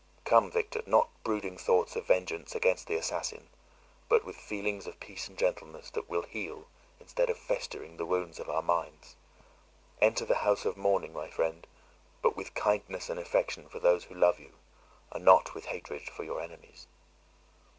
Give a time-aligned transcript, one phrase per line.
[0.25, 3.49] "Come, Victor; not brooding thoughts of vengeance against the assassin,
[4.09, 6.65] but with feelings of peace and gentleness, that will heal,
[6.99, 9.15] instead of festering, the wounds of our minds.
[10.01, 11.67] Enter the house of mourning, my friend,
[12.23, 14.53] but with kindness and affection for those who love you,
[15.11, 16.87] and not with hatred for your enemies.